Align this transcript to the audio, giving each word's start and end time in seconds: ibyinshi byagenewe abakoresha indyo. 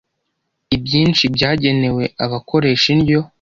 ibyinshi 0.75 1.23
byagenewe 1.35 2.03
abakoresha 2.25 2.87
indyo. 2.95 3.19